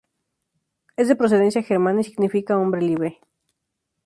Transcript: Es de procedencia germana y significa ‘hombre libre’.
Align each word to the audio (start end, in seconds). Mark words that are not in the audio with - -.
Es 0.97 1.09
de 1.09 1.15
procedencia 1.15 1.61
germana 1.61 2.01
y 2.01 2.03
significa 2.03 2.57
‘hombre 2.57 2.81
libre’. 2.81 3.19